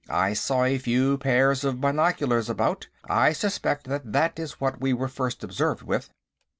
[0.09, 4.93] I saw a few pairs of binoculars about; I suspect that that is what we
[4.93, 6.09] were first observed with."